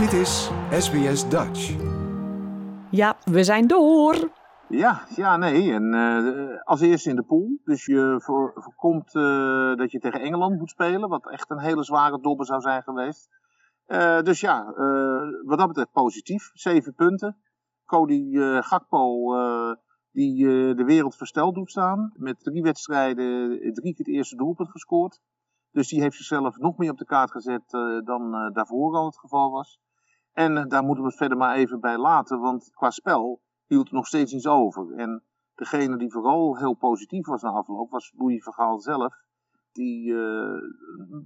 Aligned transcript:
Dit 0.00 0.12
is 0.12 0.50
SBS 0.70 1.28
Dutch. 1.28 1.76
Ja, 2.90 3.16
we 3.24 3.44
zijn 3.44 3.66
door. 3.66 4.30
Ja, 4.68 5.02
ja, 5.16 5.36
nee. 5.36 5.72
En 5.72 5.94
eh, 5.94 6.62
als 6.62 6.80
eerste 6.80 7.10
in 7.10 7.16
de 7.16 7.22
pool. 7.22 7.58
Dus 7.64 7.84
je 7.84 8.20
voor, 8.22 8.52
voorkomt 8.54 9.14
eh, 9.14 9.74
dat 9.74 9.90
je 9.90 9.98
tegen 9.98 10.20
Engeland 10.20 10.58
moet 10.58 10.70
spelen. 10.70 11.08
Wat 11.08 11.30
echt 11.30 11.50
een 11.50 11.60
hele 11.60 11.84
zware 11.84 12.20
dobber 12.20 12.46
zou 12.46 12.60
zijn 12.60 12.82
geweest. 12.82 13.28
Eh, 13.86 14.22
dus 14.22 14.40
ja, 14.40 14.66
eh, 14.66 15.46
wat 15.46 15.58
dat 15.58 15.68
betreft 15.68 15.92
positief. 15.92 16.50
Zeven 16.52 16.94
punten. 16.94 17.36
Cody 17.84 18.38
eh, 18.38 18.62
Gakpo, 18.62 19.34
eh, 19.34 19.72
die 20.12 20.46
eh, 20.46 20.76
de 20.76 20.84
wereld 20.84 21.16
versteld 21.16 21.54
doet 21.54 21.70
staan. 21.70 22.12
Met 22.16 22.40
drie 22.40 22.62
wedstrijden, 22.62 23.48
drie 23.58 23.94
keer 23.94 24.06
het 24.06 24.14
eerste 24.14 24.36
doelpunt 24.36 24.70
gescoord. 24.70 25.20
Dus 25.72 25.88
die 25.88 26.00
heeft 26.00 26.16
zichzelf 26.16 26.56
nog 26.56 26.76
meer 26.76 26.90
op 26.90 26.98
de 26.98 27.04
kaart 27.04 27.30
gezet 27.30 27.72
eh, 27.72 27.80
dan 28.04 28.34
eh, 28.34 28.54
daarvoor 28.54 28.96
al 28.96 29.04
het 29.04 29.18
geval 29.18 29.50
was. 29.50 29.80
En 30.32 30.56
eh, 30.56 30.64
daar 30.66 30.84
moeten 30.84 31.02
we 31.04 31.10
het 31.10 31.18
verder 31.18 31.38
maar 31.38 31.54
even 31.54 31.80
bij 31.80 31.98
laten. 31.98 32.40
Want 32.40 32.70
qua 32.74 32.90
spel 32.90 33.42
hield 33.66 33.88
er 33.88 33.94
nog 33.94 34.06
steeds 34.06 34.32
iets 34.32 34.46
over. 34.46 34.94
En 34.96 35.24
degene 35.54 35.96
die 35.96 36.10
vooral 36.10 36.56
heel 36.56 36.74
positief 36.74 37.26
was 37.26 37.42
na 37.42 37.50
afloop, 37.50 37.90
was 37.90 38.12
Louis 38.16 38.42
Vergaal 38.42 38.78
zelf. 38.78 39.14
Die 39.72 40.14
eh, 40.14 40.58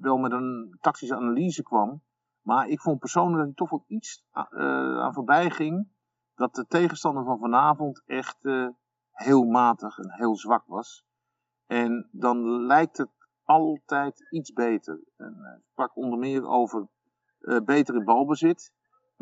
wel 0.00 0.16
met 0.16 0.32
een 0.32 0.77
tactische 0.80 1.16
analyse 1.16 1.62
kwam. 1.62 2.02
Maar 2.42 2.68
ik 2.68 2.80
vond 2.80 2.98
persoonlijk 2.98 3.36
dat 3.36 3.44
hij 3.44 3.54
toch 3.54 3.70
wel 3.70 3.84
iets 3.86 4.27
eh, 4.32 4.98
aan 4.98 5.14
voorbij 5.14 5.50
ging. 5.50 5.92
Dat 6.34 6.55
de 6.55 6.66
tegenstander 6.66 7.24
van 7.24 7.38
vanavond 7.38 8.02
echt 8.06 8.38
heel 9.10 9.44
matig 9.44 9.98
en 9.98 10.12
heel 10.12 10.36
zwak 10.36 10.66
was. 10.66 11.05
En 11.66 12.08
dan 12.12 12.66
lijkt 12.66 12.96
het 12.96 13.10
altijd 13.44 14.27
iets 14.30 14.52
beter. 14.52 15.00
En 15.16 15.36
hij 15.38 15.60
sprak 15.70 15.96
onder 15.96 16.18
meer 16.18 16.46
over 16.46 16.89
betere 17.64 18.05
balbezit. 18.05 18.72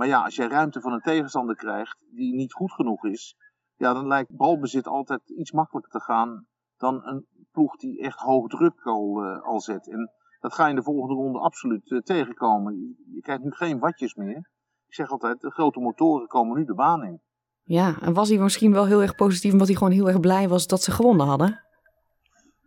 Maar 0.03 0.11
ja, 0.11 0.23
als 0.23 0.37
jij 0.37 0.47
ruimte 0.47 0.81
van 0.81 0.93
een 0.93 1.01
tegenstander 1.01 1.57
krijgt 1.57 1.97
die 2.11 2.35
niet 2.35 2.53
goed 2.53 2.73
genoeg 2.73 3.05
is, 3.05 3.37
ja, 3.77 3.93
dan 3.93 4.07
lijkt 4.07 4.37
balbezit 4.37 4.87
altijd 4.87 5.31
iets 5.31 5.53
makkelijker 5.53 5.91
te 5.91 6.01
gaan 6.01 6.47
dan 6.77 7.07
een 7.07 7.27
ploeg 7.53 7.77
die 7.77 8.01
echt 8.01 8.19
hoog 8.19 8.49
druk 8.49 8.83
al, 8.83 9.23
eh, 9.23 9.43
al 9.43 9.61
zet. 9.61 9.89
En 9.89 10.11
dat 10.41 10.55
ga 10.55 10.65
je 10.65 10.71
in 10.71 10.77
de 10.77 10.83
volgende 10.83 11.15
ronde 11.15 11.39
absoluut 11.39 11.91
eh, 11.91 11.99
tegenkomen. 11.99 12.97
Je, 13.13 13.21
krijgt 13.21 13.43
nu 13.43 13.51
geen 13.51 13.79
watjes 13.79 14.15
meer. 14.15 14.51
Ik 14.87 14.95
zeg 14.95 15.11
altijd, 15.11 15.41
de 15.41 15.51
grote 15.51 15.81
motoren 15.81 16.27
komen 16.27 16.59
nu 16.59 16.65
de 16.65 16.75
baan 16.75 17.05
in. 17.05 17.21
Ja, 17.63 18.01
en 18.01 18.13
was 18.13 18.29
hij 18.29 18.39
misschien 18.39 18.73
wel 18.73 18.87
heel 18.87 19.03
erg 19.03 19.15
positief 19.15 19.53
omdat 19.53 19.67
hij 19.67 19.77
gewoon 19.77 19.93
heel 19.93 20.09
erg 20.09 20.21
blij 20.21 20.49
was 20.49 20.67
dat 20.67 20.83
ze 20.83 20.91
gewonnen 20.91 21.27
hadden? 21.27 21.61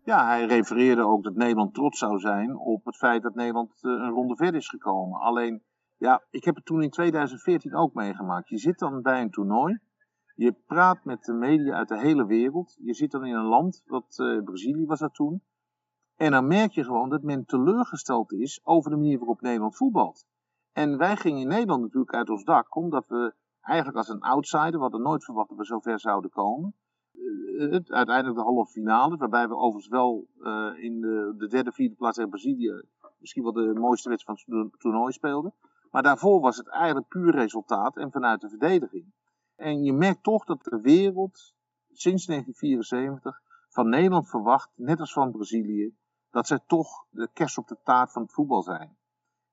Ja, 0.04 0.26
hij 0.28 0.46
refereerde 0.46 1.06
ook 1.06 1.24
dat 1.24 1.36
Nederland 1.36 1.74
trots 1.74 2.00
zou 2.00 2.20
zijn 2.20 2.58
op 2.58 2.86
het 2.86 2.98
feit 2.98 3.22
dat 3.22 3.36
Nederland 3.36 3.72
eh, 3.82 3.92
een 3.92 4.12
ronde 4.12 4.36
verder 4.36 4.56
is 4.56 4.70
gekomen. 4.70 5.20
Alleen, 5.20 5.64
ja, 5.98 6.24
ik 6.30 6.44
heb 6.44 6.56
het 6.56 6.66
toen 6.66 6.82
in 6.82 6.90
2014 6.90 7.76
ook 7.76 7.94
meegemaakt. 7.94 8.50
Je 8.50 8.58
zit 8.58 8.80
dan 8.80 9.02
bij 9.02 9.22
een 9.22 9.32
toernooi. 9.32 9.80
Je 10.36 10.54
praat 10.68 11.06
met 11.06 11.24
de 11.24 11.34
media 11.34 11.76
uit 11.76 11.88
de 11.88 12.00
hele 12.00 12.26
wereld. 12.26 12.78
Je 12.80 12.94
zit 12.94 13.12
dan 13.12 13.26
in 13.26 13.36
een 13.36 13.46
land, 13.46 13.84
wat 13.86 14.20
eh, 14.20 14.44
Brazilië 14.44 14.86
was 14.86 15.00
dat 15.00 15.14
toen. 15.14 15.44
En 16.16 16.32
dan 16.32 16.48
merk 16.48 16.72
je 16.72 16.84
gewoon 16.84 17.10
dat 17.10 17.24
men 17.24 17.46
teleurgesteld 17.46 18.32
is 18.32 18.62
over 18.64 18.92
de 18.92 18.98
manier 18.98 19.18
waarop 19.18 19.42
Nederland 19.42 19.78
voetbalt. 19.78 20.26
En 20.72 20.98
wij 20.98 21.16
gingen 21.16 21.42
in 21.42 21.48
Nederland 21.48 21.82
natuurlijk 21.82 22.14
uit 22.14 22.30
ons 22.30 22.44
dak, 22.44 22.76
omdat 22.76 23.08
we 23.08 23.34
eigenlijk 23.62 23.98
als 23.98 24.10
een 24.10 24.22
outsider, 24.22 24.72
we 24.72 24.80
hadden 24.80 25.02
nooit 25.02 25.24
verwacht 25.24 25.50
dat 25.50 25.58
we 25.58 25.66
zo 25.66 25.80
ver 25.80 26.00
zouden 26.00 26.32
komen. 26.32 26.76
Eh, 27.12 27.80
uiteindelijk 27.86 28.36
de 28.36 28.44
halve 28.44 28.72
finale, 28.72 29.18
waarbij 29.18 29.48
we 29.48 29.56
overigens 29.56 29.88
wel 29.88 30.28
eh, 30.40 30.84
in 30.84 31.02
de, 31.02 31.34
de 31.38 31.48
derde, 31.48 31.72
vierde 31.72 31.96
plaats 31.96 32.16
tegen 32.16 32.32
Brazilië 32.32 32.84
misschien 33.20 33.44
wel 33.44 33.54
de 33.54 33.80
mooiste 33.80 34.10
wedstrijd 34.10 34.44
van 34.44 34.60
het 34.60 34.80
toernooi 34.80 35.12
speelden. 35.12 35.54
Maar 35.92 36.04
daarvoor 36.04 36.40
was 36.40 36.58
het 36.58 36.68
eigenlijk 36.68 37.08
puur 37.08 37.36
resultaat 37.36 37.98
en 37.98 38.12
vanuit 38.12 38.42
de 38.42 38.50
verdediging. 38.50 39.14
En 39.56 39.84
je 39.84 39.94
merkt 39.94 40.24
toch 40.24 40.46
dat 40.46 40.64
de 40.64 40.82
wereld 40.82 41.54
sinds 41.92 42.26
1974 42.26 43.42
van 43.70 43.90
Nederland 43.90 44.30
verwacht, 44.30 44.70
net 44.76 45.00
als 45.00 45.14
van 45.14 45.32
Brazilië, 45.32 45.96
dat 46.30 46.48
zij 46.48 46.60
toch 46.68 47.06
de 47.10 47.30
kerst 47.34 47.58
op 47.58 47.68
de 47.68 47.78
taart 47.84 48.12
van 48.12 48.22
het 48.22 48.34
voetbal 48.34 48.62
zijn. 48.62 48.98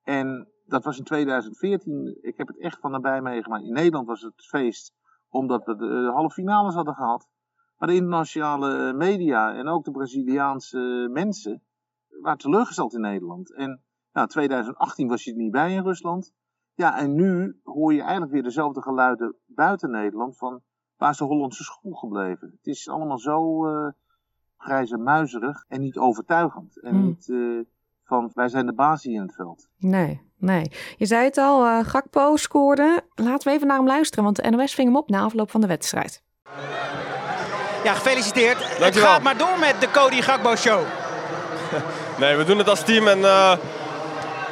En 0.03 0.48
dat 0.65 0.84
was 0.84 0.98
in 0.98 1.04
2014, 1.04 2.19
ik 2.20 2.37
heb 2.37 2.47
het 2.47 2.59
echt 2.59 2.81
van 2.81 2.91
nabij 2.91 3.22
meegemaakt. 3.22 3.64
In 3.64 3.72
Nederland 3.72 4.06
was 4.06 4.22
het 4.22 4.47
feest 4.47 4.94
omdat 5.28 5.64
we 5.64 5.76
de, 5.76 5.87
de 5.87 6.10
halve 6.14 6.34
finales 6.34 6.75
hadden 6.75 6.94
gehad. 6.94 7.28
Maar 7.78 7.88
de 7.88 7.94
internationale 7.94 8.93
media 8.93 9.54
en 9.54 9.69
ook 9.69 9.84
de 9.84 9.91
Braziliaanse 9.91 11.09
mensen 11.12 11.62
waren 12.20 12.38
teleurgesteld 12.38 12.94
in 12.94 13.00
Nederland. 13.00 13.54
En 13.54 13.82
nou, 14.12 14.28
2018 14.28 15.09
was 15.09 15.25
je 15.25 15.31
er 15.31 15.37
niet 15.37 15.50
bij 15.53 15.73
in 15.73 15.83
Rusland. 15.83 16.33
Ja, 16.75 16.99
en 16.99 17.15
nu 17.15 17.61
hoor 17.65 17.95
je 17.95 18.00
eigenlijk 18.03 18.33
weer 18.33 18.43
dezelfde 18.43 18.83
geluiden 18.83 19.34
buiten 19.47 19.91
Nederland 19.91 20.37
van 20.39 20.61
waar 20.97 21.11
is 21.11 21.17
de 21.17 21.25
Hollandse 21.25 21.62
school 21.62 21.93
gebleven? 21.93 22.49
Het 22.56 22.67
is 22.67 22.89
allemaal 22.89 23.19
zo 23.19 23.67
eh 23.67 23.89
grijs 24.56 24.91
en 24.91 25.03
muizerig 25.03 25.65
en 25.69 25.81
niet 25.81 25.97
overtuigend. 25.99 26.81
En 26.81 26.91
Hmm. 26.95 27.05
niet 27.05 27.28
eh, 27.31 27.39
van 28.05 28.31
wij 28.34 28.49
zijn 28.49 28.67
de 28.67 28.73
baas 28.75 29.03
hier 29.03 29.15
in 29.15 29.23
het 29.23 29.34
veld. 29.34 29.69
Nee, 29.78 30.23
nee. 30.37 30.71
Je 30.97 31.06
zei 31.06 31.25
het 31.25 31.39
al, 31.39 31.65
eh, 31.65 31.79
Gakpo 31.84 32.37
scoorde. 32.37 33.00
Laten 33.15 33.49
we 33.49 33.55
even 33.55 33.67
naar 33.67 33.77
hem 33.77 33.87
luisteren, 33.87 34.25
want 34.25 34.37
de 34.37 34.50
NOS 34.50 34.75
ving 34.75 34.89
hem 34.89 34.97
op 34.97 35.09
na 35.09 35.23
afloop 35.23 35.50
van 35.50 35.61
de 35.61 35.67
wedstrijd. 35.67 36.23
Ja, 37.84 37.93
gefeliciteerd. 37.94 38.69
Het 38.71 38.79
Dankjewel. 38.79 39.09
gaat 39.09 39.23
maar 39.23 39.39
door 39.39 39.59
met 39.59 39.81
de 39.81 39.91
Cody 39.91 40.21
Gakbo 40.21 40.55
Show. 40.56 40.81
Nee, 42.19 42.37
we 42.37 42.44
doen 42.44 42.59
het 42.59 42.69
als 42.69 42.84
team 42.84 43.06
en 43.06 43.19
eh, 43.25 43.56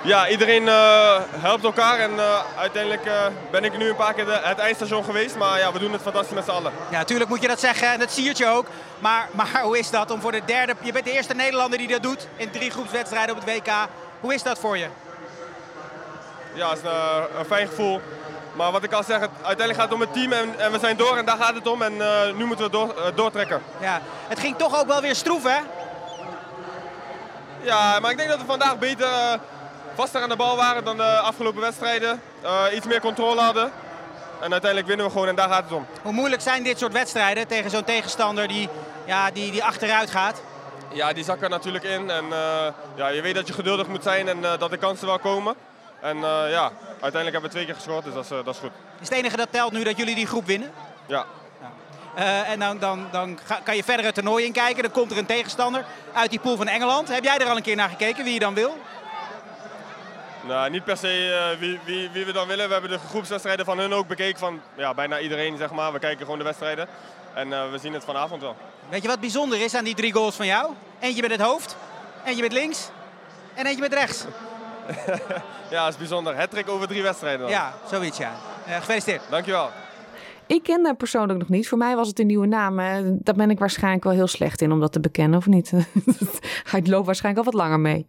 ja, 0.03 0.29
iedereen 0.29 0.69
eh, 0.69 1.21
helpt 1.31 1.65
elkaar. 1.65 1.99
En 1.99 2.19
eh, 2.19 2.43
uiteindelijk 2.57 3.07
eh, 3.07 3.27
ben 3.51 3.65
ik 3.65 3.79
nu 3.79 3.89
een 3.89 3.97
paar 3.97 4.15
keer 4.15 4.25
de, 4.25 4.41
het 4.43 4.59
eindstation 4.59 5.05
geweest, 5.05 5.37
maar 5.37 5.59
ja, 5.59 5.73
we 5.73 5.79
doen 5.79 5.93
het 5.93 6.03
fantastisch 6.03 6.35
met 6.35 6.45
z'n 6.45 6.51
allen. 6.51 6.73
Ja, 6.91 6.99
natuurlijk 6.99 7.31
moet 7.31 7.43
je 7.43 7.49
dat 7.49 7.61
zeggen 7.61 7.93
en 7.93 7.99
dat 7.99 8.11
siert 8.13 8.39
je 8.39 8.47
ook. 8.47 8.67
Maar, 8.99 9.29
maar 9.33 9.61
hoe 9.63 9.79
is 9.79 9.91
dat 9.91 10.11
om 10.11 10.21
voor 10.21 10.33
de 10.33 10.43
derde... 10.45 10.75
Je 10.81 10.93
bent 10.93 11.05
de 11.05 11.13
eerste 11.13 11.35
Nederlander 11.35 11.79
die 11.79 11.89
dat 11.89 12.03
doet 12.03 12.29
in 12.37 12.51
drie 12.51 12.71
groepswedstrijden 12.71 13.37
op 13.37 13.45
het 13.45 13.55
WK. 13.55 13.73
Hoe 14.21 14.35
is 14.35 14.43
dat 14.43 14.59
voor 14.59 14.79
je? 14.79 14.87
Ja, 16.55 16.69
het 16.69 16.79
is 16.79 16.85
eh, 16.85 17.17
een 17.39 17.45
fijn 17.45 17.69
gevoel. 17.69 18.01
Maar 18.53 18.73
wat 18.73 18.83
ik 18.83 18.93
al 18.93 19.03
zeg, 19.03 19.21
het, 19.21 19.31
uiteindelijk 19.43 19.79
gaat 19.79 19.85
het 19.85 19.95
om 19.95 20.01
het 20.01 20.13
team 20.13 20.33
en, 20.33 20.59
en 20.59 20.73
we 20.73 20.79
zijn 20.79 20.97
door 20.97 21.17
en 21.17 21.25
daar 21.25 21.37
gaat 21.37 21.55
het 21.55 21.67
om. 21.67 21.83
En 21.83 21.97
nu 22.37 22.45
moeten 22.45 22.65
we 22.65 22.71
door, 22.71 22.95
doortrekken. 23.15 23.63
Ja, 23.81 24.01
het 24.29 24.41
ging 24.41 24.57
toch 24.57 24.81
ook 24.81 24.87
wel 24.87 25.01
weer 25.01 25.15
stroef, 25.15 25.43
hè? 25.43 25.59
Ja, 27.61 27.99
maar 28.01 28.11
ik 28.11 28.17
denk 28.17 28.29
dat 28.29 28.39
we 28.39 28.45
vandaag 28.47 28.79
beter 28.79 29.09
vaster 29.95 30.23
aan 30.23 30.29
de 30.29 30.37
bal 30.37 30.57
waren 30.57 30.85
dan 30.85 30.97
de 30.97 31.19
afgelopen 31.19 31.61
wedstrijden. 31.61 32.21
Eh, 32.43 32.65
iets 32.75 32.87
meer 32.87 33.01
controle 33.01 33.41
hadden. 33.41 33.73
En 34.41 34.51
uiteindelijk 34.53 34.87
winnen 34.87 35.07
we 35.07 35.13
gewoon 35.13 35.29
en 35.29 35.35
daar 35.35 35.49
gaat 35.49 35.63
het 35.63 35.73
om. 35.73 35.87
Hoe 36.03 36.13
moeilijk 36.13 36.43
zijn 36.43 36.63
dit 36.63 36.79
soort 36.79 36.93
wedstrijden 36.93 37.47
tegen 37.47 37.71
zo'n 37.71 37.85
tegenstander 37.85 38.49
die, 38.49 38.69
ja, 39.07 39.31
die, 39.31 39.51
die 39.51 39.65
achteruit 39.65 40.11
gaat? 40.11 40.43
Ja, 40.93 41.13
die 41.13 41.25
zakken 41.25 41.51
natuurlijk 41.51 41.85
in. 41.85 42.11
En 42.11 42.25
eh, 42.33 42.67
ja, 42.95 43.09
je 43.09 43.21
weet 43.23 43.35
dat 43.35 43.47
je 43.47 43.53
geduldig 43.53 43.87
moet 43.87 44.03
zijn 44.03 44.29
en 44.29 44.45
eh, 44.45 44.59
dat 44.59 44.71
de 44.71 44.77
kansen 44.77 45.07
wel 45.07 45.19
komen. 45.19 45.55
En 46.01 46.19
ja, 46.49 46.71
uiteindelijk 47.01 47.33
hebben 47.33 47.43
we 47.43 47.49
twee 47.49 47.65
keer 47.65 47.75
gescoord, 47.75 48.05
dus 48.05 48.15
dat 48.15 48.23
is, 48.25 48.29
dat 48.29 48.55
is 48.55 48.59
goed. 48.59 48.71
Is 49.01 49.09
het 49.09 49.19
enige 49.19 49.37
dat 49.37 49.49
telt 49.51 49.73
nu 49.73 49.83
dat 49.85 49.97
jullie 49.97 50.15
die 50.15 50.27
groep 50.27 50.47
winnen? 50.47 50.73
Ja. 51.07 51.25
En 52.47 52.59
dan, 52.59 52.79
dan, 52.79 53.07
dan 53.11 53.39
ga- 53.47 53.61
kan 53.65 53.77
je 53.77 53.85
verder 53.85 54.05
het 54.05 54.15
toernooi 54.15 54.45
in 54.45 54.53
kijken. 54.53 54.83
Dan 54.83 54.93
komt 54.93 55.11
er 55.11 55.19
een 55.19 55.27
tegenstander 55.27 55.85
uit 56.13 56.31
die 56.31 56.39
pool 56.41 56.57
van 56.57 56.69
Engeland. 56.69 57.09
Heb 57.09 57.25
jij 57.25 57.39
er 57.39 57.49
al 57.49 57.57
een 57.57 57.63
keer 57.63 57.77
naar 57.77 57.89
gekeken, 57.89 58.25
wie 58.25 58.33
je 58.33 58.39
dan 58.39 58.55
wil? 58.55 58.77
Nou, 60.47 60.71
niet 60.71 60.85
per 60.85 60.97
se 60.97 61.49
eh, 61.53 61.59
wie, 61.59 61.79
wie, 61.85 62.11
wie 62.11 62.25
we 62.25 62.33
dan 62.33 62.49
willen. 62.49 62.67
We 62.67 62.73
hebben 62.73 62.91
de 62.91 62.99
groepswedstrijden 62.99 63.65
van 63.65 63.79
hun 63.79 63.93
ook 63.93 64.09
bekeken. 64.09 64.39
Van 64.39 64.61
ja, 64.77 64.95
bijna 64.95 65.21
iedereen, 65.21 65.57
zeg 65.57 65.71
maar. 65.71 65.93
We 65.93 65.99
kijken 65.99 66.25
gewoon 66.25 66.39
de 66.39 66.45
wedstrijden. 66.45 66.89
En 67.35 67.53
eh, 67.53 67.71
we 67.71 67.79
zien 67.79 67.93
het 67.93 68.05
vanavond 68.05 68.43
wel. 68.43 68.57
Weet 68.89 69.03
je 69.03 69.09
wat 69.09 69.21
bijzonder 69.21 69.61
is 69.61 69.75
aan 69.75 69.85
die 69.85 69.95
drie 69.95 70.13
goals 70.13 70.37
van 70.37 70.47
jou? 70.47 70.73
Eentje 71.01 71.23
met 71.23 71.31
het 71.31 71.41
hoofd, 71.41 71.77
eentje 72.25 72.43
met 72.43 72.53
links 72.53 72.91
en 73.55 73.67
eentje 73.67 73.81
met 73.81 73.93
rechts. 73.93 74.25
Ja, 75.71 75.85
dat 75.85 75.93
is 75.93 75.99
bijzonder. 75.99 76.37
Hattrick 76.37 76.69
over 76.69 76.89
drie 76.89 77.03
wedstrijden 77.03 77.41
dan. 77.41 77.51
Ja, 77.51 77.73
zoiets 77.91 78.19
ja. 78.19 78.33
Eh, 78.67 78.77
gefeliciteerd. 78.77 79.23
Dankjewel. 79.31 79.71
Ik 80.47 80.63
ken 80.63 80.85
hem 80.85 80.97
persoonlijk 80.97 81.39
nog 81.39 81.49
niet. 81.49 81.69
Voor 81.69 81.79
mij 81.79 81.97
was 81.97 82.09
het 82.09 82.19
een 82.19 82.27
nieuwe 82.27 82.47
naam. 82.47 82.77
Daar 83.19 83.35
ben 83.35 83.51
ik 83.51 83.59
waarschijnlijk 83.59 84.05
wel 84.05 84.13
heel 84.13 84.27
slecht 84.27 84.61
in 84.61 84.73
om 84.73 84.81
dat 84.81 84.93
te 84.93 85.01
bekennen, 85.01 85.39
of 85.39 85.47
niet? 85.47 85.73
Hij 86.71 86.83
loopt 86.85 87.07
waarschijnlijk 87.07 87.47
al 87.47 87.53
wat 87.53 87.63
langer 87.63 87.81
mee. 87.81 88.07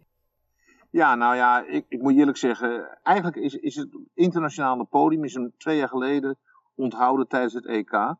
Ja, 0.92 1.14
nou 1.14 1.36
ja, 1.36 1.64
ik, 1.64 1.84
ik 1.88 2.02
moet 2.02 2.16
eerlijk 2.16 2.36
zeggen, 2.36 2.98
eigenlijk 3.02 3.36
is, 3.36 3.54
is 3.54 3.76
het 3.76 3.98
internationale 4.14 4.84
podium 4.84 5.24
is 5.24 5.34
hem 5.34 5.52
twee 5.56 5.76
jaar 5.76 5.88
geleden 5.88 6.38
onthouden 6.74 7.28
tijdens 7.28 7.52
het 7.52 7.66
EK. 7.66 8.16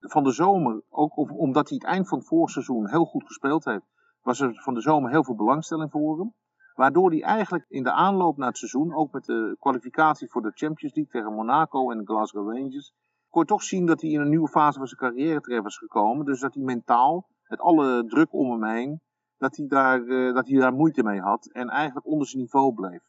Van 0.00 0.22
de 0.22 0.32
zomer, 0.32 0.82
ook 0.88 1.16
om- 1.16 1.30
omdat 1.30 1.68
hij 1.68 1.78
het 1.80 1.86
eind 1.86 2.08
van 2.08 2.18
het 2.18 2.26
voorseizoen 2.26 2.88
heel 2.90 3.04
goed 3.04 3.24
gespeeld 3.26 3.64
heeft, 3.64 3.84
was 4.22 4.40
er 4.40 4.54
van 4.62 4.74
de 4.74 4.80
zomer 4.80 5.10
heel 5.10 5.24
veel 5.24 5.34
belangstelling 5.34 5.90
voor 5.90 6.18
hem. 6.18 6.34
Waardoor 6.74 7.10
hij 7.10 7.22
eigenlijk 7.22 7.64
in 7.68 7.82
de 7.82 7.92
aanloop 7.92 8.36
naar 8.36 8.48
het 8.48 8.58
seizoen, 8.58 8.94
ook 8.94 9.12
met 9.12 9.24
de 9.24 9.56
kwalificatie 9.60 10.30
voor 10.30 10.42
de 10.42 10.52
Champions 10.54 10.94
League 10.94 11.12
tegen 11.12 11.34
Monaco 11.34 11.90
en 11.90 11.98
de 11.98 12.04
Glasgow 12.04 12.52
Rangers, 12.52 12.92
kon 13.30 13.44
toch 13.44 13.62
zien 13.62 13.86
dat 13.86 14.00
hij 14.00 14.10
in 14.10 14.20
een 14.20 14.28
nieuwe 14.28 14.48
fase 14.48 14.78
van 14.78 14.86
zijn 14.86 15.00
carrière 15.00 15.40
terecht 15.40 15.62
was 15.62 15.78
gekomen. 15.78 16.24
Dus 16.24 16.40
dat 16.40 16.54
hij 16.54 16.62
mentaal, 16.62 17.28
met 17.48 17.60
alle 17.60 18.04
druk 18.06 18.32
om 18.32 18.50
hem 18.50 18.64
heen, 18.64 19.00
dat 19.38 19.56
hij 19.56 19.66
daar, 19.66 20.06
eh, 20.06 20.34
dat 20.34 20.48
hij 20.48 20.58
daar 20.58 20.72
moeite 20.72 21.02
mee 21.02 21.20
had 21.20 21.46
en 21.52 21.68
eigenlijk 21.68 22.06
onder 22.06 22.26
zijn 22.26 22.42
niveau 22.42 22.74
bleef. 22.74 23.02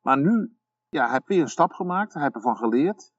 Maar 0.00 0.18
nu 0.18 0.56
Ja, 0.88 1.02
hij 1.02 1.12
heeft 1.12 1.26
weer 1.26 1.40
een 1.40 1.48
stap 1.48 1.72
gemaakt. 1.72 2.12
Hij 2.12 2.22
heeft 2.22 2.34
ervan 2.34 2.56
geleerd. 2.56 3.12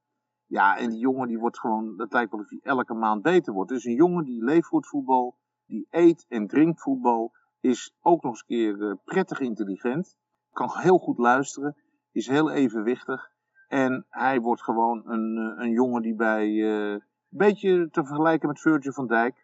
Ja, 0.45 0.77
en 0.77 0.89
die 0.89 0.99
jongen 0.99 1.27
die 1.27 1.39
wordt 1.39 1.59
gewoon, 1.59 1.97
dat 1.97 2.13
lijkt 2.13 2.31
wel 2.31 2.39
of 2.39 2.49
hij 2.49 2.59
elke 2.61 2.93
maand 2.93 3.21
beter 3.21 3.53
wordt. 3.53 3.69
Dus 3.69 3.85
een 3.85 3.95
jongen 3.95 4.23
die 4.25 4.43
leeft 4.43 4.67
voor 4.67 4.79
het 4.79 4.87
voetbal, 4.87 5.37
die 5.65 5.87
eet 5.89 6.25
en 6.27 6.47
drinkt 6.47 6.81
voetbal, 6.81 7.31
is 7.59 7.95
ook 8.01 8.23
nog 8.23 8.31
eens 8.31 8.43
een 8.47 8.55
keer 8.55 8.77
uh, 8.77 8.93
prettig 9.03 9.39
intelligent, 9.39 10.15
kan 10.51 10.69
heel 10.73 10.97
goed 10.97 11.17
luisteren, 11.17 11.75
is 12.11 12.27
heel 12.27 12.51
evenwichtig. 12.51 13.31
En 13.67 14.05
hij 14.09 14.39
wordt 14.39 14.63
gewoon 14.63 15.09
een, 15.09 15.55
een 15.57 15.71
jongen 15.71 16.01
die 16.01 16.15
bij, 16.15 16.47
een 16.47 17.01
beetje 17.29 17.89
te 17.89 18.05
vergelijken 18.05 18.47
met 18.47 18.59
Virgil 18.59 18.93
van 18.93 19.07
Dijk, 19.07 19.35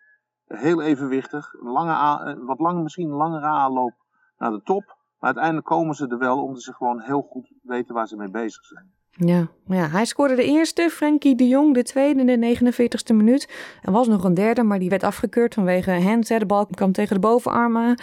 heel 0.57 0.81
evenwichtig, 0.81 1.53
lange 1.59 2.37
wat 2.45 2.59
lang, 2.59 2.83
misschien 2.83 3.09
een 3.09 3.15
langere 3.15 3.45
aanloop 3.45 3.93
naar 4.37 4.51
de 4.51 4.61
top. 4.63 4.97
Maar 5.19 5.29
uiteindelijk 5.29 5.65
komen 5.65 5.95
ze 5.95 6.07
er 6.07 6.17
wel 6.17 6.43
omdat 6.43 6.61
ze 6.61 6.73
gewoon 6.73 7.01
heel 7.01 7.21
goed 7.21 7.51
weten 7.61 7.93
waar 7.95 8.07
ze 8.07 8.15
mee 8.15 8.31
bezig 8.31 8.65
zijn. 8.65 8.91
Ja, 9.11 9.47
ja, 9.65 9.87
hij 9.87 10.05
scoorde 10.05 10.35
de 10.35 10.45
eerste, 10.45 10.89
Frenkie 10.89 11.35
de 11.35 11.47
Jong 11.47 11.73
de 11.73 11.83
tweede 11.83 12.25
in 12.25 12.39
de 12.39 12.57
49ste 12.57 13.15
minuut. 13.15 13.49
Er 13.81 13.91
was 13.91 14.07
nog 14.07 14.23
een 14.23 14.33
derde, 14.33 14.63
maar 14.63 14.79
die 14.79 14.89
werd 14.89 15.03
afgekeurd 15.03 15.53
vanwege 15.53 15.91
hands. 15.91 16.29
De 16.29 16.45
bal 16.45 16.65
kwam 16.65 16.91
tegen 16.91 17.13
de 17.13 17.21
bovenarmen. 17.21 18.01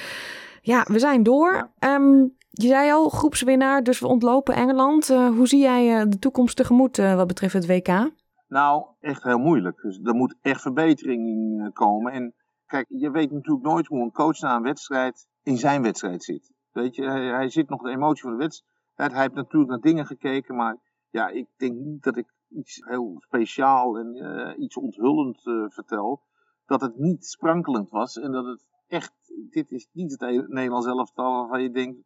Ja, 0.60 0.86
we 0.88 0.98
zijn 0.98 1.22
door. 1.22 1.70
Um, 1.78 2.34
je 2.50 2.66
zei 2.66 2.92
al, 2.92 3.08
groepswinnaar, 3.08 3.82
dus 3.82 4.00
we 4.00 4.06
ontlopen 4.06 4.54
Engeland. 4.54 5.10
Uh, 5.10 5.28
hoe 5.28 5.48
zie 5.48 5.60
jij 5.60 6.00
uh, 6.00 6.04
de 6.08 6.18
toekomst 6.18 6.56
tegemoet 6.56 6.98
uh, 6.98 7.14
wat 7.14 7.26
betreft 7.26 7.52
het 7.52 7.66
WK? 7.66 8.10
Nou, 8.48 8.86
echt 9.00 9.22
heel 9.22 9.38
moeilijk. 9.38 9.80
Dus 9.80 10.00
er 10.02 10.14
moet 10.14 10.36
echt 10.40 10.60
verbetering 10.60 11.26
in 11.28 11.70
komen. 11.72 12.12
En 12.12 12.34
kijk, 12.66 12.86
je 12.88 13.10
weet 13.10 13.30
natuurlijk 13.30 13.66
nooit 13.66 13.86
hoe 13.86 14.00
een 14.00 14.12
coach 14.12 14.40
na 14.40 14.56
een 14.56 14.62
wedstrijd 14.62 15.26
in 15.42 15.56
zijn 15.56 15.82
wedstrijd 15.82 16.24
zit. 16.24 16.52
Weet 16.72 16.94
je, 16.94 17.04
hij, 17.04 17.26
hij 17.26 17.48
zit 17.48 17.68
nog 17.68 17.82
de 17.82 17.90
emotie 17.90 18.22
van 18.22 18.30
de 18.30 18.36
wedstrijd. 18.36 19.12
Hij 19.12 19.20
heeft 19.20 19.34
natuurlijk 19.34 19.70
naar 19.70 19.80
dingen 19.80 20.06
gekeken, 20.06 20.54
maar 20.54 20.76
ja, 21.10 21.28
ik 21.28 21.46
denk 21.56 21.76
niet 21.76 22.02
dat 22.02 22.16
ik 22.16 22.34
iets 22.48 22.84
heel 22.84 23.16
speciaal 23.18 23.98
en 23.98 24.16
uh, 24.16 24.62
iets 24.64 24.76
onthullend 24.76 25.46
uh, 25.46 25.64
vertel. 25.68 26.22
Dat 26.66 26.80
het 26.80 26.98
niet 26.98 27.24
sprankelend 27.24 27.90
was 27.90 28.16
en 28.16 28.32
dat 28.32 28.46
het 28.46 28.66
echt, 28.86 29.12
dit 29.50 29.70
is 29.70 29.88
niet 29.92 30.20
het 30.20 30.48
Nederlands 30.48 30.86
elftal 30.86 31.32
waarvan 31.32 31.62
je 31.62 31.70
denkt, 31.70 31.98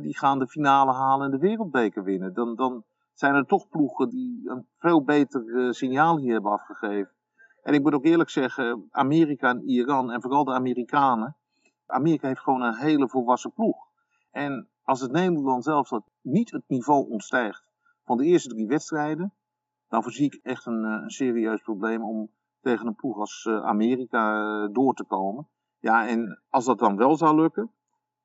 die 0.00 0.18
gaan 0.18 0.38
de 0.38 0.48
finale 0.48 0.92
halen 0.92 1.24
en 1.24 1.30
de 1.30 1.46
wereldbeker 1.46 2.04
winnen. 2.04 2.34
Dan, 2.34 2.54
dan 2.54 2.84
zijn 3.18 3.34
er 3.34 3.46
toch 3.46 3.68
ploegen 3.68 4.08
die 4.08 4.50
een 4.50 4.66
veel 4.78 5.04
beter 5.04 5.74
signaal 5.74 6.18
hier 6.18 6.32
hebben 6.32 6.52
afgegeven. 6.52 7.10
En 7.62 7.74
ik 7.74 7.82
moet 7.82 7.94
ook 7.94 8.04
eerlijk 8.04 8.30
zeggen, 8.30 8.88
Amerika 8.90 9.48
en 9.48 9.68
Iran 9.68 10.10
en 10.10 10.22
vooral 10.22 10.44
de 10.44 10.52
Amerikanen. 10.52 11.36
Amerika 11.86 12.26
heeft 12.26 12.40
gewoon 12.40 12.62
een 12.62 12.76
hele 12.76 13.08
volwassen 13.08 13.52
ploeg. 13.52 13.76
En 14.30 14.68
als 14.82 15.00
het 15.00 15.12
Nederland 15.12 15.64
zelf 15.64 15.88
dat 15.88 16.02
niet 16.20 16.50
het 16.50 16.62
niveau 16.66 17.10
ontstijgt 17.10 17.64
van 18.04 18.16
de 18.16 18.24
eerste 18.24 18.48
drie 18.48 18.66
wedstrijden, 18.66 19.32
dan 19.88 20.02
voorzie 20.02 20.26
ik 20.26 20.40
echt 20.42 20.66
een, 20.66 20.84
een 20.84 21.10
serieus 21.10 21.62
probleem 21.62 22.02
om 22.02 22.30
tegen 22.60 22.86
een 22.86 22.94
ploeg 22.94 23.18
als 23.18 23.48
Amerika 23.48 24.66
door 24.68 24.94
te 24.94 25.04
komen. 25.04 25.48
Ja, 25.78 26.08
en 26.08 26.42
als 26.48 26.64
dat 26.64 26.78
dan 26.78 26.96
wel 26.96 27.16
zou 27.16 27.40
lukken, 27.40 27.70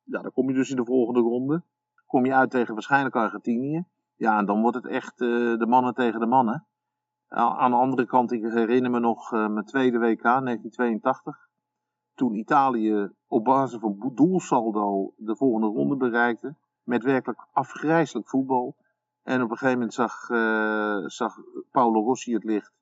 ja, 0.02 0.22
dan 0.22 0.32
kom 0.32 0.48
je 0.48 0.54
dus 0.54 0.70
in 0.70 0.76
de 0.76 0.84
volgende 0.84 1.20
ronde. 1.20 1.62
Kom 2.06 2.24
je 2.24 2.34
uit 2.34 2.50
tegen 2.50 2.74
waarschijnlijk 2.74 3.16
Argentinië. 3.16 3.84
Ja, 4.14 4.42
dan 4.42 4.60
wordt 4.60 4.76
het 4.76 4.86
echt 4.86 5.20
uh, 5.20 5.58
de 5.58 5.66
mannen 5.66 5.94
tegen 5.94 6.20
de 6.20 6.26
mannen. 6.26 6.66
Aan 7.28 7.70
de 7.70 7.76
andere 7.76 8.06
kant, 8.06 8.32
ik 8.32 8.42
herinner 8.42 8.90
me 8.90 8.98
nog 8.98 9.32
uh, 9.32 9.48
mijn 9.48 9.64
tweede 9.64 9.98
WK, 9.98 10.22
1982. 10.22 11.48
Toen 12.14 12.34
Italië 12.34 13.10
op 13.26 13.44
basis 13.44 13.78
van 13.78 14.12
doelsaldo 14.14 15.12
de 15.16 15.36
volgende 15.36 15.66
ronde 15.66 15.96
bereikte. 15.96 16.56
Met 16.82 17.02
werkelijk 17.02 17.46
afgrijzelijk 17.52 18.28
voetbal. 18.28 18.76
En 19.22 19.42
op 19.42 19.50
een 19.50 19.56
gegeven 19.56 19.78
moment 19.78 19.94
zag, 19.94 20.28
uh, 20.28 21.06
zag 21.06 21.34
Paolo 21.70 22.04
Rossi 22.04 22.34
het 22.34 22.44
licht. 22.44 22.72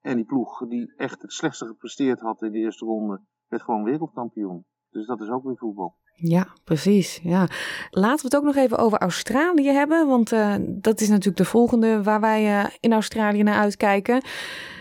En 0.00 0.16
die 0.16 0.24
ploeg, 0.24 0.68
die 0.68 0.94
echt 0.96 1.22
het 1.22 1.32
slechtste 1.32 1.66
gepresteerd 1.66 2.20
had 2.20 2.42
in 2.42 2.52
de 2.52 2.58
eerste 2.58 2.84
ronde, 2.84 3.20
werd 3.48 3.62
gewoon 3.62 3.84
wereldkampioen. 3.84 4.64
Dus 4.90 5.06
dat 5.06 5.20
is 5.20 5.28
ook 5.28 5.44
weer 5.44 5.56
voetbal. 5.56 5.96
Ja, 6.16 6.46
precies. 6.64 7.20
Ja. 7.22 7.48
Laten 7.90 8.16
we 8.16 8.24
het 8.24 8.36
ook 8.36 8.54
nog 8.54 8.56
even 8.56 8.78
over 8.78 8.98
Australië 8.98 9.70
hebben. 9.70 10.06
Want 10.06 10.32
uh, 10.32 10.54
dat 10.60 11.00
is 11.00 11.08
natuurlijk 11.08 11.36
de 11.36 11.44
volgende 11.44 12.02
waar 12.02 12.20
wij 12.20 12.60
uh, 12.62 12.70
in 12.80 12.92
Australië 12.92 13.42
naar 13.42 13.58
uitkijken. 13.58 14.22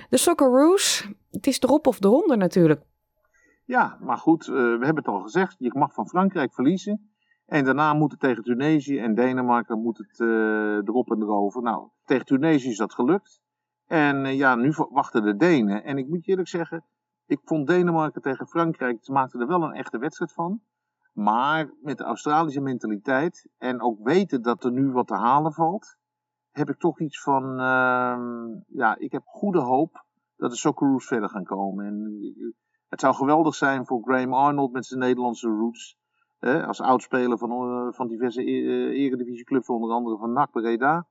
De 0.10 0.18
Socceroos, 0.18 1.10
het 1.32 1.48
is 1.48 1.60
erop 1.60 1.88
of 1.88 2.04
eronder 2.04 2.38
natuurlijk. 2.38 2.82
Ja, 3.66 3.98
maar 4.02 4.18
goed, 4.18 4.48
uh, 4.48 4.54
we 4.56 4.86
hebben 4.86 4.96
het 4.96 5.08
al 5.08 5.22
gezegd. 5.22 5.56
Je 5.60 5.72
mag 5.74 5.94
van 5.94 6.08
Frankrijk 6.08 6.54
verliezen. 6.54 7.12
En 7.46 7.66
daarna 7.66 7.94
moet 7.94 8.12
het 8.12 8.20
tegen 8.20 8.44
Tunesië 8.44 9.00
en 9.00 9.16
Denemarken 9.16 9.82
moet 9.82 9.98
het 9.98 10.20
erop 10.88 11.12
en 11.12 11.22
erover. 11.22 11.62
Nou, 11.62 11.88
tegen 12.06 12.26
Tunesië 12.26 12.70
is 12.70 12.78
dat 12.78 12.94
gelukt. 12.94 13.42
En 13.88 14.36
ja, 14.36 14.56
nu 14.56 14.74
wachten 14.90 15.24
de 15.24 15.36
Denen. 15.36 15.84
En 15.84 15.98
ik 15.98 16.08
moet 16.08 16.26
je 16.26 16.32
eerlijk 16.32 16.50
zeggen, 16.50 16.84
ik 17.26 17.40
vond 17.46 17.68
Denemarken 17.68 18.22
tegen 18.22 18.48
Frankrijk, 18.48 18.98
ze 19.02 19.12
maakten 19.12 19.40
er 19.40 19.48
wel 19.48 19.64
een 19.64 19.74
echte 19.74 19.98
wedstrijd 19.98 20.34
van. 20.34 20.62
Maar 21.14 21.74
met 21.82 21.98
de 21.98 22.04
Australische 22.04 22.62
mentaliteit 22.62 23.50
en 23.58 23.82
ook 23.82 24.00
weten 24.04 24.42
dat 24.42 24.64
er 24.64 24.72
nu 24.72 24.92
wat 24.92 25.08
te 25.08 25.16
halen 25.16 25.54
valt, 25.54 25.98
heb 26.52 26.70
ik 26.70 26.80
toch 26.80 27.00
iets 27.00 27.22
van, 27.22 27.44
uh, 27.44 28.18
ja, 28.68 28.96
ik 28.98 29.12
heb 29.12 29.22
goede 29.26 29.60
hoop 29.60 30.06
dat 30.36 30.52
de 30.52 30.58
Socceroos 30.58 31.08
verder 31.08 31.30
gaan 31.30 31.44
komen. 31.44 31.86
En 31.86 32.24
het 32.88 33.00
zou 33.00 33.16
geweldig 33.16 33.56
zijn 33.56 33.86
voor 33.86 34.02
Graham 34.04 34.34
Arnold 34.34 34.72
met 34.72 34.86
zijn 34.86 35.00
Nederlandse 35.00 35.48
roots. 35.48 35.98
Eh, 36.40 36.68
als 36.68 36.82
oudspeler 36.82 37.38
van, 37.38 37.52
uh, 37.52 37.94
van 37.94 38.08
diverse 38.08 38.42
e 38.42 38.90
eredivisieclubs, 38.90 39.68
onder 39.68 39.92
andere 39.92 40.18
van 40.18 40.34
NAC 40.34 40.52
Breda. 40.52 41.08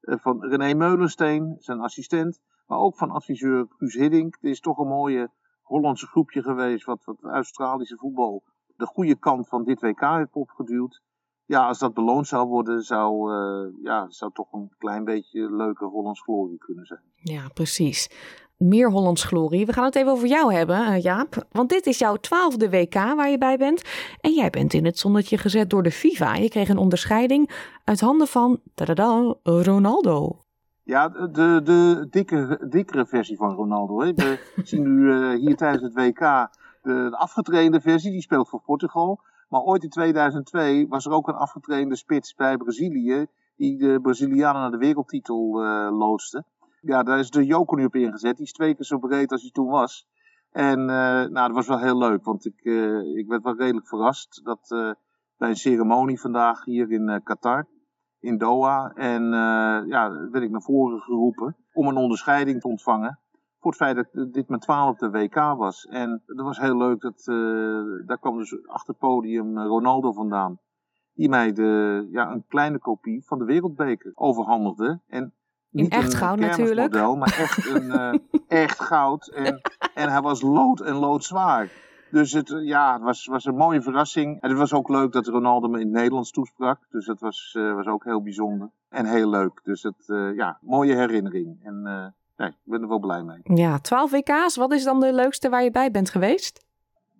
Van 0.00 0.44
René 0.44 0.74
Meulensteen, 0.74 1.56
zijn 1.58 1.80
assistent. 1.80 2.40
Maar 2.66 2.78
ook 2.78 2.96
van 2.96 3.10
adviseur 3.10 3.66
Guus 3.68 3.94
Hiddink. 3.94 4.34
Het 4.34 4.50
is 4.50 4.60
toch 4.60 4.78
een 4.78 4.88
mooie 4.88 5.30
Hollandse 5.62 6.06
groepje 6.06 6.42
geweest 6.42 6.84
wat, 6.84 7.04
wat 7.04 7.22
Australische 7.22 7.96
voetbal 7.96 8.42
de 8.76 8.86
goede 8.86 9.18
kant 9.18 9.48
van 9.48 9.64
dit 9.64 9.80
WK 9.80 10.00
heeft 10.00 10.34
opgeduwd. 10.34 11.02
Ja, 11.44 11.66
als 11.66 11.78
dat 11.78 11.94
beloond 11.94 12.26
zou 12.26 12.48
worden, 12.48 12.82
zou, 12.82 13.32
uh, 13.32 13.72
ja, 13.82 14.06
zou 14.08 14.32
toch 14.32 14.52
een 14.52 14.72
klein 14.78 15.04
beetje 15.04 15.56
leuke 15.56 15.84
Hollands 15.84 16.22
glorie 16.22 16.58
kunnen 16.58 16.86
zijn. 16.86 17.00
Ja, 17.14 17.48
precies. 17.54 18.10
Meer 18.56 18.90
Hollands 18.90 19.24
glorie. 19.24 19.66
We 19.66 19.72
gaan 19.72 19.84
het 19.84 19.94
even 19.96 20.12
over 20.12 20.28
jou 20.28 20.54
hebben, 20.54 21.00
Jaap. 21.00 21.46
Want 21.52 21.68
dit 21.68 21.86
is 21.86 21.98
jouw 21.98 22.16
twaalfde 22.16 22.70
WK 22.70 22.94
waar 22.94 23.30
je 23.30 23.38
bij 23.38 23.56
bent. 23.56 23.82
En 24.20 24.32
jij 24.32 24.50
bent 24.50 24.72
in 24.74 24.84
het 24.84 24.98
zonnetje 24.98 25.38
gezet 25.38 25.70
door 25.70 25.82
de 25.82 25.90
FIFA. 25.90 26.34
Je 26.34 26.48
kreeg 26.48 26.68
een 26.68 26.78
onderscheiding 26.78 27.50
uit 27.84 28.00
handen 28.00 28.26
van 28.26 28.60
tadada, 28.74 29.34
Ronaldo. 29.42 30.40
Ja, 30.82 31.08
de, 31.08 31.60
de 31.64 32.06
dikke, 32.10 32.66
dikkere 32.68 33.06
versie 33.06 33.36
van 33.36 33.54
Ronaldo. 33.54 34.00
Hè. 34.00 34.14
We 34.14 34.38
zien 34.64 34.82
nu 34.82 35.12
uh, 35.12 35.34
hier 35.34 35.56
tijdens 35.56 35.82
het 35.82 35.94
WK 35.94 36.48
de, 36.86 37.10
de, 37.10 37.16
afgetrainde 37.16 37.80
versie, 37.80 38.10
die 38.10 38.20
speelt 38.20 38.48
voor 38.48 38.62
Portugal. 38.62 39.20
Maar 39.48 39.60
ooit 39.60 39.82
in 39.82 39.88
2002 39.88 40.88
was 40.88 41.06
er 41.06 41.12
ook 41.12 41.28
een 41.28 41.34
afgetrainde 41.34 41.96
spits 41.96 42.34
bij 42.34 42.56
Brazilië, 42.56 43.26
die 43.56 43.78
de 43.78 43.98
Brazilianen 44.02 44.60
naar 44.60 44.70
de 44.70 44.76
wereldtitel 44.76 45.64
uh, 45.64 45.98
loodste. 45.98 46.44
Ja, 46.80 47.02
daar 47.02 47.18
is 47.18 47.30
de 47.30 47.44
Joker 47.44 47.78
nu 47.78 47.84
op 47.84 47.94
ingezet. 47.94 48.36
Die 48.36 48.46
is 48.46 48.52
twee 48.52 48.74
keer 48.74 48.84
zo 48.84 48.98
breed 48.98 49.32
als 49.32 49.42
hij 49.42 49.50
toen 49.50 49.68
was. 49.68 50.06
En 50.50 50.80
uh, 50.80 50.86
nou, 50.86 51.32
dat 51.32 51.52
was 51.52 51.66
wel 51.66 51.78
heel 51.78 51.98
leuk, 51.98 52.24
want 52.24 52.46
ik, 52.46 52.60
ik 53.16 53.26
werd 53.26 53.42
wel 53.42 53.56
redelijk 53.56 53.88
verrast 53.88 54.40
dat 54.44 54.68
bij 55.36 55.48
een 55.48 55.56
ceremonie 55.56 56.20
vandaag 56.20 56.64
hier 56.64 56.90
in 56.90 57.20
Qatar 57.24 57.66
in 58.20 58.38
Doha. 58.38 58.92
En 58.94 59.22
ja, 59.88 60.28
werd 60.30 60.44
ik 60.44 60.50
naar 60.50 60.62
voren 60.62 61.00
geroepen 61.00 61.56
om 61.72 61.88
een 61.88 61.96
onderscheiding 61.96 62.60
te 62.60 62.68
ontvangen. 62.68 63.18
Voor 63.66 63.74
het 63.74 63.84
feit 63.84 64.12
dat 64.12 64.32
dit 64.32 64.48
mijn 64.48 64.60
twaalfde 64.60 65.10
WK 65.10 65.34
was. 65.34 65.86
En 65.86 66.22
dat 66.26 66.46
was 66.46 66.58
heel 66.58 66.76
leuk. 66.76 67.00
Dat, 67.00 67.26
uh, 67.26 68.06
daar 68.06 68.18
kwam 68.18 68.38
dus 68.38 68.66
achter 68.66 68.88
het 68.88 68.98
podium 68.98 69.58
Ronaldo 69.58 70.12
vandaan. 70.12 70.58
Die 71.14 71.28
mij 71.28 71.52
de, 71.52 72.08
ja, 72.10 72.30
een 72.30 72.44
kleine 72.48 72.78
kopie 72.78 73.24
van 73.24 73.38
de 73.38 73.44
wereldbeker 73.44 74.12
overhandigde. 74.14 75.00
En 75.08 75.32
in 75.72 75.90
echt 75.90 76.14
goud 76.14 76.38
natuurlijk. 76.38 76.92
Model, 76.92 77.16
maar 77.16 77.38
echt, 77.38 77.66
een, 77.66 77.84
uh, 77.84 78.14
echt 78.64 78.80
goud. 78.80 79.28
En, 79.28 79.60
en 79.94 80.08
hij 80.08 80.20
was 80.20 80.42
lood 80.42 80.80
en 80.80 80.94
loodzwaar. 80.94 81.70
Dus 82.10 82.32
het, 82.32 82.48
ja, 82.48 82.92
het 82.92 83.02
was, 83.02 83.26
was 83.26 83.44
een 83.44 83.56
mooie 83.56 83.82
verrassing. 83.82 84.40
En 84.40 84.48
het 84.48 84.58
was 84.58 84.72
ook 84.72 84.88
leuk 84.88 85.12
dat 85.12 85.26
Ronaldo 85.26 85.68
me 85.68 85.80
in 85.80 85.86
het 85.86 85.96
Nederlands 85.96 86.30
toesprak. 86.30 86.78
Dus 86.90 87.06
dat 87.06 87.20
was, 87.20 87.54
uh, 87.58 87.74
was 87.74 87.86
ook 87.86 88.04
heel 88.04 88.22
bijzonder. 88.22 88.70
En 88.88 89.06
heel 89.06 89.30
leuk. 89.30 89.60
Dus 89.64 89.82
het, 89.82 90.04
uh, 90.06 90.36
ja, 90.36 90.58
mooie 90.60 90.94
herinnering. 90.94 91.58
En 91.62 92.14
ja, 92.36 92.46
ik 92.46 92.56
ben 92.62 92.82
er 92.82 92.88
wel 92.88 92.98
blij 92.98 93.22
mee. 93.22 93.40
Ja, 93.42 93.78
12 93.78 94.10
WK's. 94.10 94.56
Wat 94.56 94.72
is 94.72 94.84
dan 94.84 95.00
de 95.00 95.12
leukste 95.12 95.48
waar 95.48 95.62
je 95.62 95.70
bij 95.70 95.90
bent 95.90 96.10
geweest? 96.10 96.66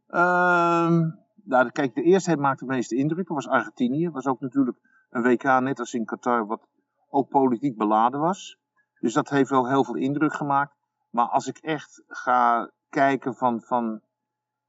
Um, 0.09 1.19
nou, 1.45 1.71
kijk, 1.71 1.95
de 1.95 2.03
eerste 2.03 2.37
maakte 2.37 2.65
de 2.65 2.73
meeste 2.73 2.97
indruk. 2.97 3.27
Dat 3.27 3.37
was 3.37 3.49
Argentinië. 3.49 4.11
was 4.11 4.27
ook 4.27 4.41
natuurlijk 4.41 4.79
een 5.11 5.23
WK, 5.23 5.43
net 5.43 5.79
als 5.79 5.95
in 5.95 6.05
Qatar, 6.05 6.47
wat 6.47 6.69
ook 7.09 7.29
politiek 7.29 7.77
beladen 7.77 8.21
was. 8.21 8.59
Dus 9.01 9.15
dat 9.15 9.29
heeft 9.29 9.51
wel 9.51 9.69
heel 9.69 9.85
veel 9.85 9.97
indruk 9.97 10.35
gemaakt. 10.35 10.75
Maar 11.11 11.29
als 11.29 11.47
ik 11.47 11.59
echt 11.59 12.03
ga 12.07 12.71
kijken 12.89 13.35
van, 13.35 13.61
van 13.61 14.01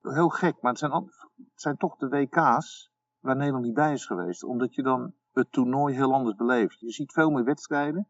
heel 0.01 0.29
gek, 0.29 0.61
maar 0.61 0.71
het 0.71 0.79
zijn, 0.79 0.91
het 0.91 1.61
zijn 1.61 1.77
toch 1.77 1.97
de 1.97 2.07
WK's 2.07 2.91
waar 3.19 3.35
Nederland 3.35 3.65
niet 3.65 3.73
bij 3.73 3.93
is 3.93 4.05
geweest. 4.05 4.43
Omdat 4.43 4.75
je 4.75 4.83
dan 4.83 5.13
het 5.33 5.51
toernooi 5.51 5.95
heel 5.95 6.13
anders 6.13 6.35
beleefd. 6.35 6.79
Je 6.79 6.91
ziet 6.91 7.11
veel 7.11 7.29
meer 7.29 7.43
wedstrijden. 7.43 8.07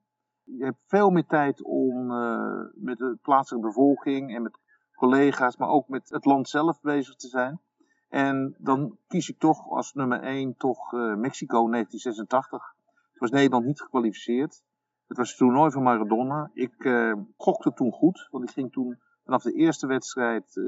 Je 0.56 0.64
hebt 0.64 0.78
veel 0.86 1.10
meer 1.10 1.26
tijd 1.26 1.64
om 1.64 2.12
uh, 2.12 2.62
met 2.74 2.98
de 2.98 3.18
plaatselijke 3.22 3.68
bevolking 3.68 4.36
en 4.36 4.42
met 4.42 4.60
collega's, 4.96 5.58
maar 5.58 5.70
ook 5.70 5.88
met 5.88 6.10
het 6.10 6.26
land 6.26 6.50
zelf 6.50 6.82
bezig 6.82 7.16
te 7.16 7.28
zijn. 7.28 7.62
En 8.10 8.56
dan 8.58 8.98
kies 9.08 9.30
ik 9.30 9.40
toch 9.40 9.70
als 9.70 9.94
nummer 9.94 10.22
1 10.22 10.56
toch 10.58 10.94
uh, 10.94 11.16
Mexico 11.16 11.70
1986. 11.70 12.76
Het 13.12 13.20
was 13.20 13.32
Nederland 13.32 13.66
niet 13.66 13.82
gekwalificeerd. 13.82 14.62
Het 15.08 15.18
was 15.18 15.30
het 15.30 15.38
toernooi 15.38 15.72
van 15.72 15.84
Maradona. 15.84 16.50
Ik 16.54 16.84
uh, 16.84 17.14
gokte 17.38 17.74
toen 17.74 17.92
goed, 17.92 18.28
want 18.32 18.44
ik 18.44 18.50
ging 18.50 18.72
toen 18.72 19.00
vanaf 19.24 19.44
de 19.44 19.54
eerste 19.54 19.88
wedstrijd 19.88 20.62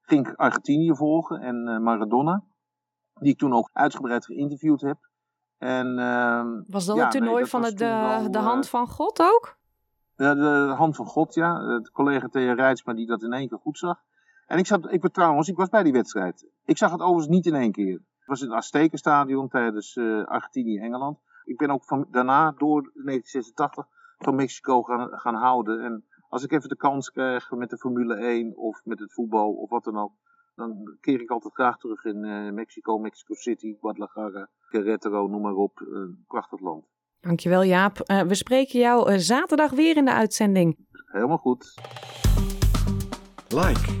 ging 0.00 0.28
ik 0.28 0.34
Argentinië 0.34 0.94
volgen 0.94 1.40
en 1.40 1.82
Maradona. 1.82 2.44
Die 3.14 3.32
ik 3.32 3.38
toen 3.38 3.52
ook 3.52 3.70
uitgebreid 3.72 4.24
geïnterviewd 4.24 4.80
heb. 4.80 5.07
En, 5.58 5.98
ehm, 5.98 6.62
was 6.66 6.86
dat 6.86 6.96
ja, 6.96 7.02
het 7.02 7.10
toernooi 7.10 7.32
nee, 7.32 7.42
dat 7.42 7.50
van 7.50 7.62
het, 7.64 7.76
toen 7.76 7.88
de, 8.22 8.30
de 8.30 8.38
eh, 8.38 8.44
hand 8.44 8.68
van 8.68 8.88
God 8.88 9.22
ook? 9.22 9.58
de, 10.18 10.34
de 10.68 10.74
hand 10.76 10.96
van 10.96 11.06
God, 11.06 11.34
ja. 11.34 11.78
De 11.78 11.90
collega 11.92 12.28
Thea 12.28 12.54
Rijtsma 12.54 12.94
die 12.94 13.06
dat 13.06 13.22
in 13.22 13.32
één 13.32 13.48
keer 13.48 13.58
goed 13.58 13.78
zag. 13.78 14.02
En 14.46 14.58
ik, 14.58 14.66
zat, 14.66 14.92
ik, 14.92 15.08
trouwens, 15.12 15.48
ik 15.48 15.56
was 15.56 15.68
bij 15.68 15.82
die 15.82 15.92
wedstrijd. 15.92 16.46
Ik 16.64 16.78
zag 16.78 16.90
het 16.90 17.00
overigens 17.00 17.28
niet 17.28 17.46
in 17.46 17.54
één 17.54 17.72
keer. 17.72 17.92
Het 17.92 18.26
was 18.26 18.40
in 18.40 18.48
het 18.48 18.56
Aztekenstadion 18.56 19.48
tijdens 19.48 19.96
uh, 19.96 20.24
Argentinië-Engeland. 20.24 21.18
Ik 21.44 21.56
ben 21.56 21.70
ook 21.70 21.84
van, 21.84 22.06
daarna 22.10 22.50
door 22.50 22.90
1986 22.94 23.86
van 24.18 24.34
Mexico 24.34 24.82
gaan, 24.82 25.18
gaan 25.18 25.34
houden. 25.34 25.84
En 25.84 26.04
als 26.28 26.44
ik 26.44 26.52
even 26.52 26.68
de 26.68 26.76
kans 26.76 27.10
krijg 27.10 27.50
met 27.50 27.70
de 27.70 27.78
Formule 27.78 28.14
1 28.14 28.56
of 28.56 28.80
met 28.84 28.98
het 28.98 29.12
voetbal 29.12 29.52
of 29.52 29.70
wat 29.70 29.84
dan 29.84 29.98
ook. 29.98 30.12
Dan 30.54 30.96
keer 31.00 31.20
ik 31.20 31.30
altijd 31.30 31.54
graag 31.54 31.78
terug 31.78 32.04
in 32.04 32.24
uh, 32.24 32.52
Mexico, 32.52 32.98
Mexico 32.98 33.34
City, 33.34 33.76
Guadalajara, 33.80 34.48
Querétaro, 34.68 35.26
noem 35.26 35.42
maar 35.42 35.54
op. 35.54 35.80
Een 35.90 36.24
prachtig 36.26 36.60
land. 36.60 36.84
Dankjewel 37.20 37.64
Jaap. 37.64 38.02
Uh, 38.06 38.20
we 38.20 38.34
spreken 38.34 38.80
jou 38.80 39.12
uh, 39.12 39.18
zaterdag 39.18 39.70
weer 39.70 39.96
in 39.96 40.04
de 40.04 40.12
uitzending. 40.12 40.76
Helemaal 41.06 41.36
goed. 41.36 41.74
Like, 43.48 43.96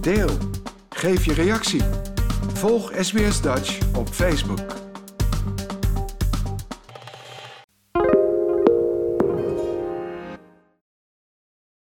deel, 0.00 0.28
geef 0.88 1.24
je 1.24 1.32
reactie. 1.32 1.82
Volg 2.54 2.92
SBS 2.94 3.42
Dutch 3.42 3.96
op 3.96 4.08
Facebook. 4.08 4.89